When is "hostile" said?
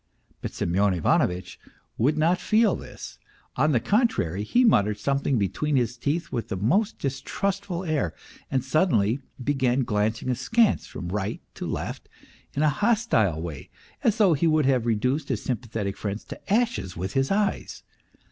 12.69-13.39